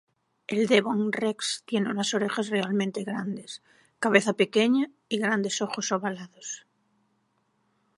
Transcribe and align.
El 0.53 0.61
devon 0.69 1.11
rex 1.21 1.61
tiene 1.67 1.91
unas 1.91 2.11
orejas 2.15 2.49
realmente 2.49 3.03
grandes, 3.03 3.61
cabeza 3.99 4.33
pequeña 4.33 4.89
y 5.07 5.19
grandes 5.19 5.61
ojos 5.61 5.91
ovalados. 5.91 6.65